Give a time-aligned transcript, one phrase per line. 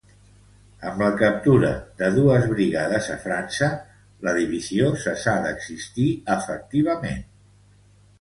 [0.91, 1.67] Amb la captura
[1.99, 3.67] de dues brigades a França,
[4.29, 7.23] la divisió cessà d'existir efectivament.